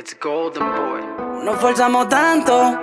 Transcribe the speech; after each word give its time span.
It's 0.00 0.16
Golden 0.18 0.64
Boy. 0.64 1.02
Nos 1.44 1.60
forzamos 1.60 2.08
tanto. 2.08 2.74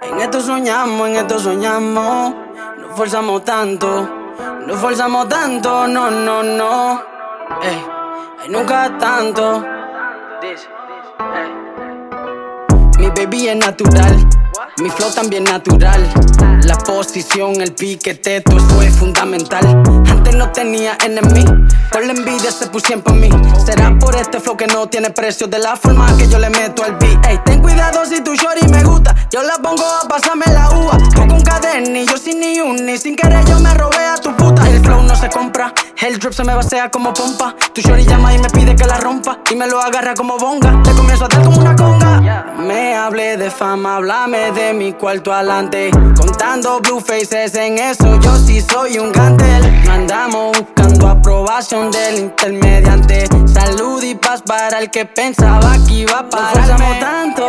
En 0.00 0.20
esto 0.20 0.40
soñamos, 0.40 1.08
en 1.08 1.16
esto 1.16 1.40
soñamos. 1.40 2.36
Nos 2.78 2.96
forzamos 2.96 3.44
tanto. 3.44 4.08
Nos 4.64 4.78
forzamos 4.78 5.28
tanto, 5.28 5.88
no, 5.88 6.08
no, 6.08 6.40
no. 6.44 7.02
Ey, 7.62 7.84
ey, 8.44 8.48
nunca 8.48 8.96
tanto. 8.96 9.64
This. 10.40 10.68
Hey. 11.18 11.50
Mi 12.98 13.08
baby 13.08 13.48
es 13.48 13.56
natural. 13.56 14.28
Mi 14.78 14.88
flow 14.88 15.10
también 15.12 15.42
natural. 15.42 16.00
La 16.64 16.78
posición, 16.78 17.60
el 17.60 17.72
piquete, 17.72 18.40
todo 18.42 18.56
eso 18.58 18.82
es 18.82 18.96
fundamental. 18.96 19.66
Antes 20.08 20.36
no 20.36 20.52
tenía 20.52 20.96
enemy, 21.04 21.44
por 21.92 22.04
la 22.04 22.12
envidia 22.12 22.50
se 22.50 22.66
pusieron 22.68 23.02
por 23.02 23.14
mí. 23.14 23.28
Será 23.64 23.96
por 23.98 24.16
este 24.16 24.40
flow 24.40 24.56
que 24.56 24.66
no 24.66 24.88
tiene 24.88 25.10
precio, 25.10 25.46
de 25.46 25.58
la 25.58 25.76
forma 25.76 26.16
que 26.16 26.26
yo 26.26 26.38
le 26.38 26.50
meto 26.50 26.82
al 26.82 26.96
beat. 26.96 27.24
Ey, 27.26 27.38
ten 27.44 27.60
cuidado 27.60 28.04
si 28.06 28.22
tu 28.22 28.34
shorty 28.34 28.66
me 28.68 28.82
gusta, 28.82 29.14
yo 29.30 29.42
la 29.42 29.56
pongo 29.58 29.84
a 29.84 30.08
pasarme 30.08 30.46
la 30.52 30.70
uva. 30.70 30.98
Tú 31.14 31.26
con 31.28 31.40
cadena 31.42 32.00
yo 32.02 32.16
sin 32.16 32.40
ni 32.40 32.60
un, 32.60 32.86
ni 32.86 32.96
sin 32.96 33.14
querer 33.14 33.44
yo 33.44 33.60
me 33.60 33.72
robé 33.74 34.04
a 34.06 34.16
tu 34.16 34.34
puta. 34.34 34.68
El 34.68 34.80
flow 34.80 35.02
no 35.02 35.14
se 35.14 35.28
compra, 35.28 35.72
el 36.00 36.18
drip 36.18 36.32
se 36.32 36.44
me 36.44 36.54
vacía 36.54 36.90
como 36.90 37.12
pompa. 37.12 37.54
Tu 37.74 37.82
shorty 37.82 38.04
llama 38.04 38.34
y 38.34 38.38
me 38.38 38.48
pide 38.48 38.74
que 38.74 38.84
la 38.84 38.96
rompa, 38.96 39.38
y 39.50 39.54
me 39.54 39.66
lo 39.66 39.80
agarra 39.80 40.14
como 40.14 40.38
bonga. 40.38 40.80
Le 40.84 40.92
comienzo 40.94 41.26
a 41.26 41.28
dar 41.28 41.44
como 41.44 41.60
una 41.60 41.76
conga. 41.76 42.54
Me 42.58 42.94
hablé 42.94 43.36
de 43.36 43.50
fama, 43.50 43.96
háblame 43.96 44.52
de 44.52 44.72
mi 44.72 44.92
cuarto 44.94 45.32
adelante. 45.32 45.90
Contando 46.16 46.80
blue 46.80 47.00
faces 47.00 47.54
en 47.54 47.78
eso, 47.78 48.18
yo 48.20 48.36
sí 48.36 48.60
soy 48.60 48.98
un 48.98 49.12
gantel. 49.12 49.51
No 51.70 51.90
del 51.90 52.18
intermediante. 52.18 53.28
Salud 53.46 54.02
y 54.02 54.16
paz 54.16 54.42
para 54.42 54.80
el 54.80 54.90
que 54.90 55.06
pensaba 55.06 55.76
que 55.86 55.92
iba 55.94 56.18
a 56.18 56.28
pararme. 56.28 56.98
tanto. 56.98 57.48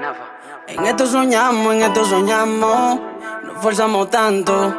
Never. 0.00 0.16
En 0.66 0.86
esto 0.86 1.06
soñamos, 1.06 1.74
en 1.74 1.82
esto 1.82 2.04
soñamos. 2.06 2.98
Nos 3.44 3.62
forzamos 3.62 4.10
tanto, 4.10 4.74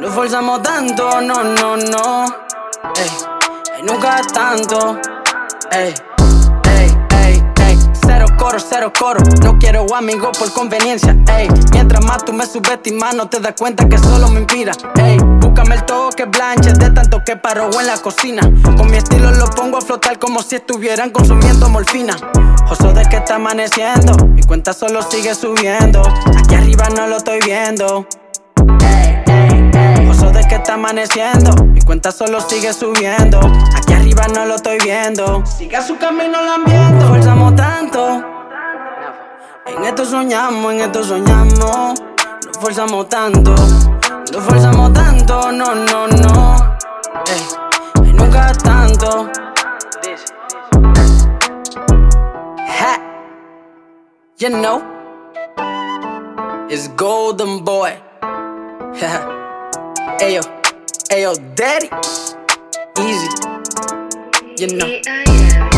nos 0.00 0.14
forzamos 0.14 0.62
tanto, 0.62 1.20
no, 1.22 1.42
no, 1.42 1.76
no. 1.78 2.24
Ey, 2.94 3.10
ey, 3.76 3.82
nunca 3.82 4.20
tanto. 4.34 5.00
Ey, 5.70 5.94
coro. 8.86 9.20
No 9.42 9.58
quiero 9.58 9.84
amigos 9.94 10.38
por 10.38 10.52
conveniencia. 10.52 11.16
Ey, 11.36 11.48
mientras 11.72 12.04
más 12.04 12.24
tú 12.24 12.32
me 12.32 12.46
subestimas, 12.46 13.14
no 13.14 13.28
te 13.28 13.40
das 13.40 13.54
cuenta 13.58 13.88
que 13.88 13.98
solo 13.98 14.28
me 14.28 14.40
inspira. 14.40 14.72
Ey, 14.94 15.18
búscame 15.18 15.74
el 15.74 15.84
toque 15.84 16.24
blanche 16.26 16.72
de 16.72 16.90
tanto 16.90 17.22
que 17.24 17.36
paro 17.36 17.68
en 17.78 17.86
la 17.86 17.98
cocina. 17.98 18.42
Con 18.76 18.90
mi 18.90 18.96
estilo 18.96 19.30
lo 19.32 19.46
pongo 19.50 19.78
a 19.78 19.80
flotar 19.80 20.18
como 20.18 20.42
si 20.42 20.56
estuvieran 20.56 21.10
consumiendo 21.10 21.68
morfina. 21.68 22.16
Oso 22.70 22.92
de 22.92 23.02
que 23.06 23.16
está 23.16 23.34
amaneciendo, 23.34 24.26
mi 24.26 24.42
cuenta 24.42 24.72
solo 24.72 25.02
sigue 25.02 25.34
subiendo. 25.34 26.02
Aquí 26.38 26.54
arriba 26.54 26.88
no 26.94 27.08
lo 27.08 27.16
estoy 27.16 27.40
viendo. 27.40 28.06
Oso 30.08 30.30
de 30.30 30.46
que 30.48 30.54
está 30.54 30.74
amaneciendo, 30.74 31.64
mi 31.64 31.80
cuenta 31.80 32.12
solo 32.12 32.40
sigue 32.40 32.72
subiendo. 32.72 33.40
Aquí 33.74 33.92
arriba 33.92 34.26
no 34.28 34.46
lo 34.46 34.54
estoy 34.54 34.78
viendo. 34.78 35.44
Siga 35.44 35.82
su 35.82 35.96
camino 35.98 36.40
lambiendo. 36.42 37.08
Forzamos 37.08 37.56
tanto. 37.56 38.37
En 39.68 39.84
esto 39.84 40.04
soñamos, 40.04 40.72
en 40.72 40.80
esto 40.80 41.04
soñamos. 41.04 42.00
Nos 42.46 42.58
forzamos 42.58 43.08
tanto, 43.08 43.54
nos 44.32 44.44
forzamos 44.44 44.92
tanto, 44.92 45.52
no, 45.52 45.74
no, 45.74 46.08
no. 46.08 46.56
Ey, 47.26 48.12
nunca 48.12 48.52
tanto. 48.54 49.28
Ha. 52.80 52.98
You 54.38 54.48
know, 54.48 54.82
it's 56.70 56.88
Golden 56.96 57.64
Boy. 57.64 57.92
Ayo, 60.20 60.40
ayo, 61.10 61.32
daddy. 61.54 61.90
Easy. 62.98 63.28
You 64.56 64.76
know. 64.76 64.88
Yeah. 64.88 65.77